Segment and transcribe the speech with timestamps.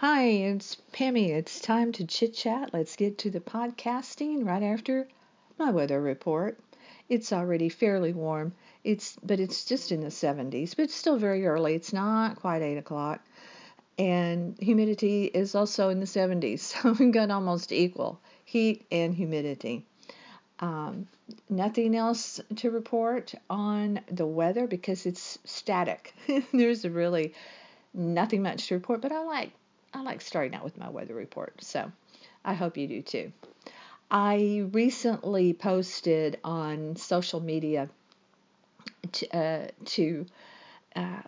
[0.00, 1.30] Hi, it's Pammy.
[1.30, 2.74] It's time to chit chat.
[2.74, 5.08] Let's get to the podcasting right after
[5.58, 6.60] my weather report.
[7.08, 8.52] It's already fairly warm.
[8.84, 11.74] It's but it's just in the 70s, but it's still very early.
[11.74, 13.22] It's not quite eight o'clock,
[13.98, 16.60] and humidity is also in the 70s.
[16.82, 19.86] So we've got almost equal heat and humidity.
[20.60, 21.08] Um,
[21.48, 26.14] nothing else to report on the weather because it's static.
[26.52, 27.32] There's really
[27.94, 29.52] nothing much to report, but I like
[29.96, 31.90] I like starting out with my weather report, so
[32.44, 33.32] I hope you do too.
[34.10, 37.88] I recently posted on social media
[39.12, 40.26] to uh, to,
[40.94, 41.22] uh,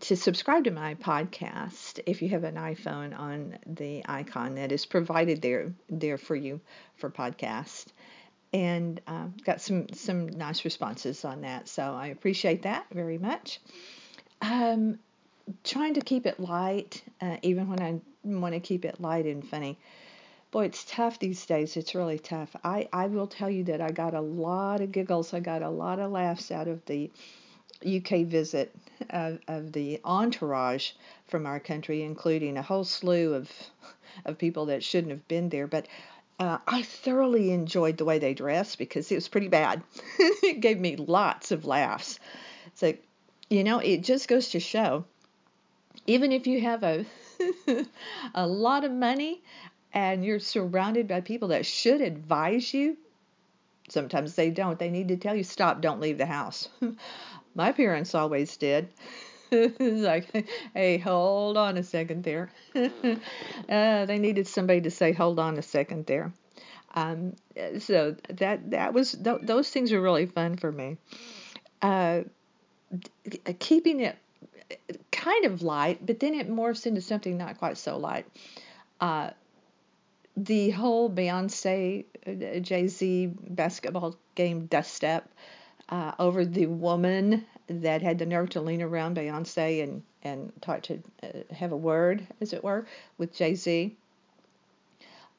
[0.00, 4.84] to subscribe to my podcast if you have an iPhone on the icon that is
[4.84, 6.60] provided there there for you
[6.96, 7.86] for podcast
[8.52, 13.60] and uh, got some some nice responses on that so I appreciate that very much
[14.42, 14.98] um,
[15.64, 19.46] trying to keep it light, uh, even when I want to keep it light and
[19.46, 19.78] funny.
[20.50, 21.76] Boy, it's tough these days.
[21.76, 22.54] It's really tough.
[22.64, 25.34] I, I will tell you that I got a lot of giggles.
[25.34, 27.10] I got a lot of laughs out of the
[27.86, 28.74] UK visit
[29.10, 30.92] of, of the entourage
[31.26, 33.50] from our country, including a whole slew of
[34.24, 35.66] of people that shouldn't have been there.
[35.66, 35.86] But
[36.38, 39.82] uh, I thoroughly enjoyed the way they dressed because it was pretty bad.
[40.18, 42.18] it gave me lots of laughs.
[42.74, 42.94] So,
[43.50, 45.04] you know, it just goes to show
[46.08, 47.04] even if you have a
[48.34, 49.42] a lot of money
[49.92, 52.96] and you're surrounded by people that should advise you,
[53.90, 54.78] sometimes they don't.
[54.78, 56.68] They need to tell you, stop, don't leave the house.
[57.54, 58.88] My parents always did.
[59.50, 62.50] like, hey, hold on a second there.
[62.74, 66.32] uh, they needed somebody to say, hold on a second there.
[66.94, 67.36] Um,
[67.78, 70.96] so that that was th- those things are really fun for me.
[71.82, 72.22] Uh,
[73.58, 74.16] keeping it
[75.28, 78.26] kind of light, but then it morphs into something not quite so light.
[79.00, 79.30] Uh,
[80.36, 85.28] the whole Beyonce uh, Jay Z basketball game dust up
[85.88, 90.82] uh, over the woman that had the nerve to lean around Beyonce and and talk
[90.82, 92.86] to uh, have a word, as it were,
[93.18, 93.96] with Jay Z.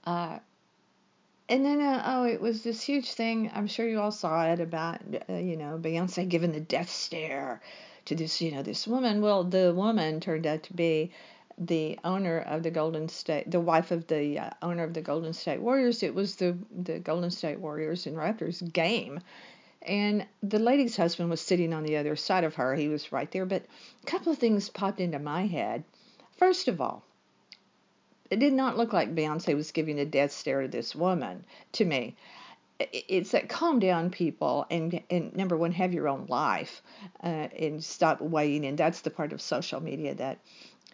[0.05, 0.39] Uh,
[1.47, 3.51] and then uh, oh, it was this huge thing.
[3.53, 7.61] I'm sure you all saw it about uh, you know Beyonce giving the death stare
[8.05, 9.21] to this, you know, this woman.
[9.21, 11.11] Well, the woman turned out to be
[11.57, 15.33] the owner of the Golden State, the wife of the uh, owner of the Golden
[15.33, 16.03] State Warriors.
[16.03, 19.19] It was the the Golden State Warriors and Raptors game,
[19.81, 22.75] and the lady's husband was sitting on the other side of her.
[22.75, 23.45] He was right there.
[23.45, 23.65] But
[24.01, 25.83] a couple of things popped into my head.
[26.37, 27.03] First of all,
[28.29, 31.43] it did not look like Beyonce was giving a death stare to this woman
[31.73, 32.15] to me
[32.79, 36.81] it's that calm down people and and number one have your own life
[37.23, 38.75] uh, and stop weighing in.
[38.75, 40.39] That's the part of social media that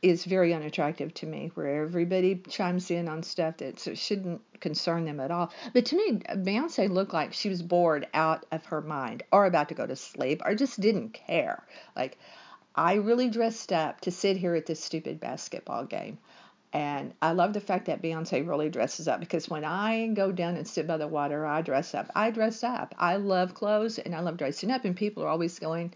[0.01, 5.19] is very unattractive to me where everybody chimes in on stuff that shouldn't concern them
[5.19, 5.51] at all.
[5.73, 9.69] But to me beyonce looked like she was bored out of her mind or about
[9.69, 11.63] to go to sleep or just didn't care.
[11.95, 12.17] Like
[12.77, 16.17] i really dressed up to sit here at this stupid basketball game
[16.75, 20.57] and I love the fact that Beyonce really dresses up because when I go down
[20.57, 22.11] and sit by the water, I dress up.
[22.13, 22.93] I dress up.
[22.99, 24.83] I love clothes and I love dressing up.
[24.83, 25.93] And people are always going,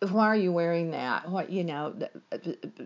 [0.00, 1.30] "Why are you wearing that?
[1.30, 1.94] What you know?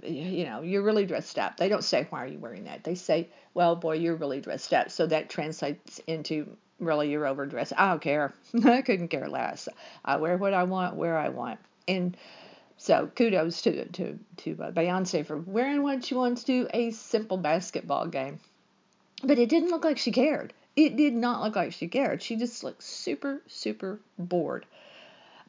[0.03, 2.95] You know, you're really dressed up." They don't say, "Why are you wearing that?" They
[2.95, 7.73] say, "Well, boy, you're really dressed up." So that translates into really you're overdressed.
[7.79, 8.35] I don't care.
[8.67, 9.67] I couldn't care less.
[10.05, 12.15] I wear what I want, where I want, and
[12.81, 17.37] so kudos to to to uh, Beyonce for wearing what she wants to a simple
[17.37, 18.41] basketball game.
[19.23, 20.55] But it didn't look like she cared.
[20.77, 22.23] It did not look like she cared.
[22.23, 24.65] She just looked super super bored.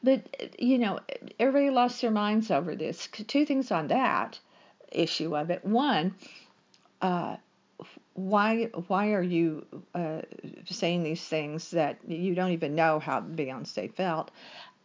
[0.04, 1.00] But you know,
[1.40, 3.08] everybody lost their minds over this.
[3.08, 4.38] Two things on that
[4.92, 5.64] issue of it.
[5.64, 6.16] One,
[7.02, 7.38] uh,
[8.14, 9.66] why why are you
[9.96, 10.24] uh,
[10.66, 14.32] saying these things that you don't even know how Beyonce felt?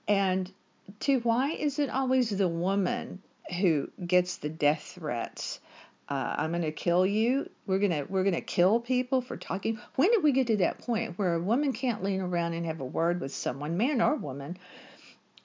[0.07, 0.53] And
[1.01, 3.23] two, why is it always the woman
[3.61, 5.61] who gets the death threats?
[6.09, 7.51] Uh, I'm going to kill you.
[7.67, 9.81] We're going to we're going to kill people for talking.
[9.97, 12.81] When did we get to that point where a woman can't lean around and have
[12.81, 14.57] a word with someone, man or woman,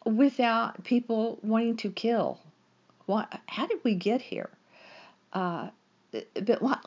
[0.06, 2.39] without people wanting to kill?
[3.07, 3.25] Why?
[3.48, 4.50] How did we get here?
[5.33, 5.69] Uh,
[6.12, 6.77] but why?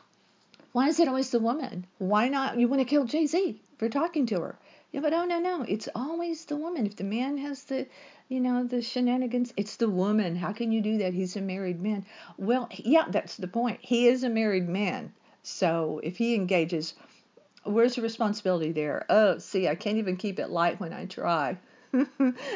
[0.71, 1.85] Why is it always the woman?
[1.97, 2.57] Why not?
[2.57, 4.55] You want to kill Jay Z for talking to her?
[4.93, 6.85] Yeah, but oh no no, it's always the woman.
[6.85, 7.87] If the man has the
[8.27, 9.53] you know, the shenanigans.
[9.57, 10.35] It's the woman.
[10.35, 11.13] How can you do that?
[11.13, 12.05] He's a married man.
[12.37, 13.79] Well, yeah, that's the point.
[13.81, 15.13] He is a married man.
[15.43, 16.95] So if he engages,
[17.63, 19.05] where's the responsibility there?
[19.09, 21.57] Oh, see, I can't even keep it light when I try.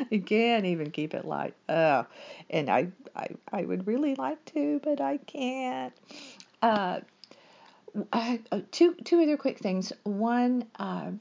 [0.10, 1.54] you can't even keep it light.
[1.70, 2.06] Oh,
[2.50, 5.94] and I, I, I would really like to, but I can't.
[6.62, 7.02] uh,
[8.12, 9.94] I, uh, two two other quick things.
[10.04, 11.12] One, uh,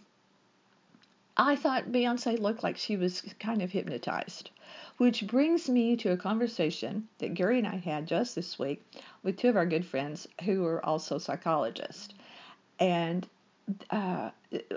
[1.38, 4.50] I thought Beyonce looked like she was kind of hypnotized,
[4.96, 8.84] which brings me to a conversation that Gary and I had just this week
[9.22, 12.12] with two of our good friends who are also psychologists,
[12.80, 13.26] and
[13.90, 14.30] uh,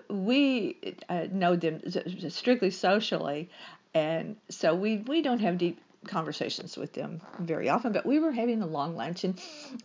[0.07, 0.77] we
[1.09, 1.81] uh, know them
[2.29, 3.49] strictly socially,
[3.95, 8.31] and so we we don't have deep conversations with them very often, but we were
[8.31, 9.39] having a long lunch, and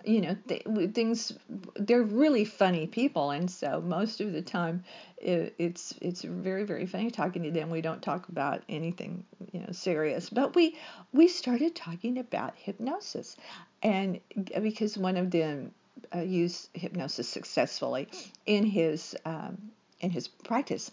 [0.04, 0.64] you know, th-
[0.94, 1.32] things.
[1.76, 4.84] They're really funny people, and so most of the time,
[5.18, 7.70] it, it's it's very very funny talking to them.
[7.70, 10.76] We don't talk about anything you know serious, but we
[11.12, 13.36] we started talking about hypnosis,
[13.82, 14.20] and
[14.62, 15.72] because one of them
[16.14, 18.08] uh, used hypnosis successfully
[18.46, 19.70] in his um,
[20.00, 20.90] in his practice,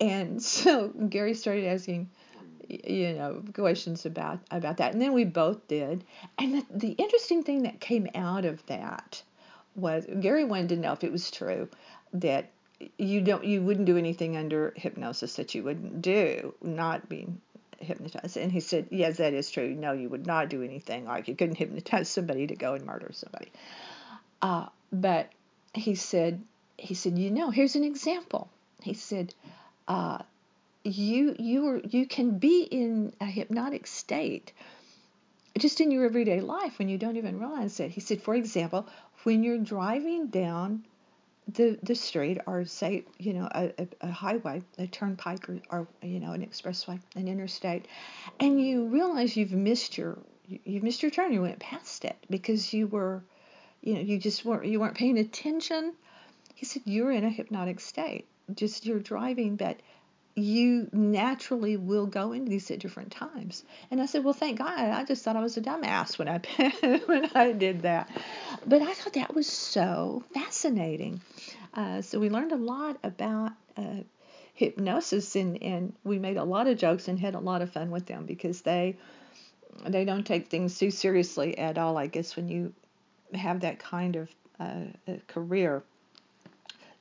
[0.00, 2.08] and so Gary started asking
[2.68, 4.92] you know questions about about that.
[4.92, 6.04] And then we both did.
[6.38, 9.22] And the, the interesting thing that came out of that
[9.76, 11.68] was gary wanted to know if it was true
[12.12, 12.50] that
[12.98, 17.40] you don't you wouldn't do anything under hypnosis that you wouldn't do not being
[17.78, 18.36] hypnotized.
[18.36, 19.74] And he said yes that is true.
[19.74, 23.10] No you would not do anything like you couldn't hypnotize somebody to go and murder
[23.12, 23.52] somebody.
[24.42, 25.30] Uh, but
[25.74, 26.42] he said
[26.76, 28.48] he said you know here's an example.
[28.82, 29.34] He said
[29.88, 30.18] uh,
[30.84, 34.52] you you are you can be in a hypnotic state
[35.58, 37.90] just in your everyday life when you don't even realize it.
[37.90, 38.86] He said, for example,
[39.22, 40.84] when you're driving down
[41.46, 46.18] the the street or say you know a, a, highway a turnpike or, or you
[46.18, 47.86] know an expressway an interstate
[48.40, 50.16] and you realize you've missed your
[50.46, 53.22] you've missed your turn you went past it because you were
[53.82, 55.92] you know you just weren't you weren't paying attention
[56.54, 59.76] he said you're in a hypnotic state just you're driving but
[60.36, 63.64] you naturally will go into these at different times.
[63.90, 64.78] And I said, well, thank God.
[64.78, 66.38] I just thought I was a dumbass when I
[67.06, 68.10] when I did that.
[68.66, 71.20] But I thought that was so fascinating.
[71.72, 74.02] Uh, so we learned a lot about uh,
[74.54, 77.90] hypnosis, and, and we made a lot of jokes and had a lot of fun
[77.90, 78.96] with them because they
[79.86, 81.96] they don't take things too seriously at all.
[81.96, 82.72] I guess when you
[83.34, 84.28] have that kind of
[84.60, 84.84] uh,
[85.26, 85.82] career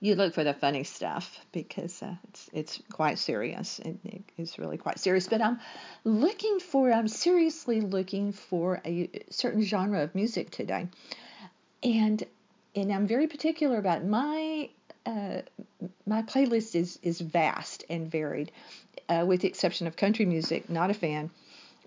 [0.04, 3.80] you look for the funny stuff because uh, it's it's quite serious.
[3.80, 5.30] It, it's really quite serious.
[5.30, 5.62] But I'm
[6.04, 10.90] looking for I'm seriously looking for a certain genre of music today,
[11.82, 12.22] and
[12.76, 14.70] and I'm very particular about my
[15.06, 15.40] uh,
[16.06, 18.52] my playlist is is vast and varied,
[19.08, 20.70] uh, with the exception of country music.
[20.70, 21.30] Not a fan.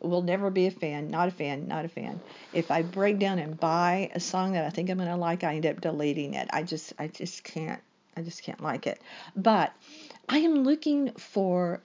[0.01, 1.11] Will never be a fan.
[1.11, 1.69] Not a fan.
[1.69, 2.19] Not a fan.
[2.55, 5.57] If I break down and buy a song that I think I'm gonna like, I
[5.57, 6.49] end up deleting it.
[6.51, 7.83] I just I just can't
[8.17, 9.01] I just can't like it.
[9.37, 9.73] But
[10.29, 11.83] I am looking for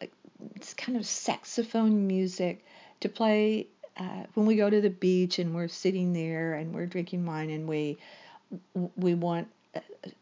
[0.56, 2.66] this kind of saxophone music
[3.02, 3.68] to play
[3.98, 7.50] uh, when we go to the beach and we're sitting there and we're drinking wine
[7.50, 7.98] and we
[8.96, 9.48] we want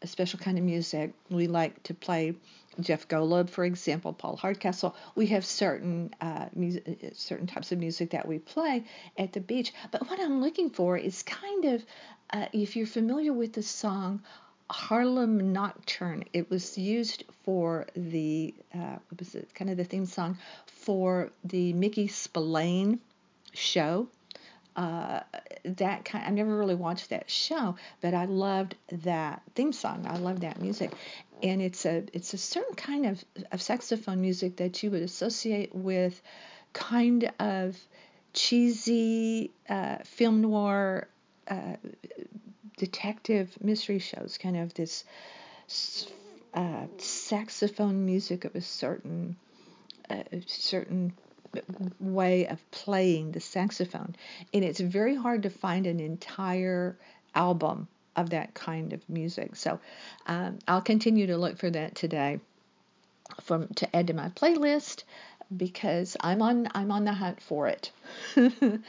[0.02, 1.12] a, special kind of music.
[1.30, 2.34] We like to play
[2.80, 4.94] Jeff Golub, for example, Paul Hardcastle.
[5.16, 8.84] We have certain uh, music, certain types of music that we play
[9.18, 9.72] at the beach.
[9.90, 11.84] But what I'm looking for is kind of,
[12.32, 14.22] uh, if you're familiar with the song
[14.70, 16.24] Harlem Nocturne.
[16.32, 19.52] It was used for the uh, what was it?
[19.54, 23.00] Kind of the theme song for the Mickey Spillane
[23.52, 24.08] show.
[24.76, 25.20] Uh,
[25.64, 26.24] that kind.
[26.24, 30.06] I never really watched that show, but I loved that theme song.
[30.08, 30.92] I love that music,
[31.42, 35.74] and it's a it's a certain kind of of saxophone music that you would associate
[35.74, 36.22] with
[36.72, 37.76] kind of
[38.32, 41.08] cheesy uh, film noir
[41.48, 41.76] uh,
[42.80, 45.04] detective mystery shows, kind of this
[46.54, 49.36] uh, saxophone music of a certain
[50.08, 51.12] uh, certain
[52.00, 54.16] way of playing the saxophone,
[54.54, 56.96] and it's very hard to find an entire
[57.34, 59.56] album of that kind of music.
[59.56, 59.78] So
[60.26, 62.40] um, I'll continue to look for that today
[63.42, 65.04] from to add to my playlist
[65.56, 67.90] because I'm on I'm on the hunt for it.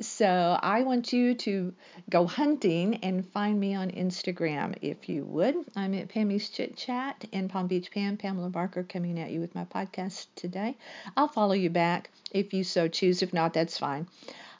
[0.00, 1.74] so I want you to
[2.10, 5.56] go hunting and find me on Instagram if you would.
[5.74, 9.54] I'm at Pammy's Chit Chat in Palm Beach Pam, Pamela Barker coming at you with
[9.54, 10.76] my podcast today.
[11.16, 13.22] I'll follow you back if you so choose.
[13.22, 14.06] If not, that's fine.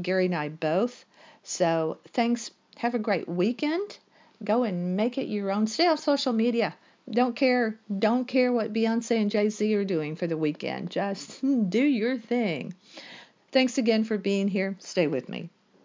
[0.00, 1.06] Gary and I both.
[1.42, 2.50] So thanks.
[2.76, 3.98] Have a great weekend.
[4.42, 5.66] Go and make it your own.
[5.66, 6.74] Stay off social media.
[7.10, 7.78] Don't care.
[7.98, 10.90] Don't care what Beyonce and Jay Z are doing for the weekend.
[10.90, 12.74] Just do your thing.
[13.50, 14.76] Thanks again for being here.
[14.78, 15.50] Stay with me.